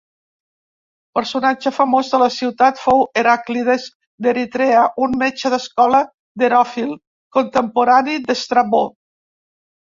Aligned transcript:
Personatge 1.17 1.71
famós 1.73 2.07
de 2.13 2.19
la 2.23 2.29
ciutat 2.35 2.81
fou 2.83 3.03
Heràclides 3.21 3.85
d'Eritrea, 4.27 4.87
un 5.09 5.13
metge 5.25 5.53
de 5.53 5.53
l'escola 5.61 6.01
d'Heròfil, 6.43 6.97
contemporani 7.39 8.19
d'Estrabó. 8.27 8.83